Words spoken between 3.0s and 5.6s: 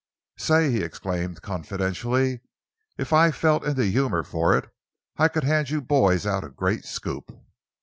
I felt in the humour for it I could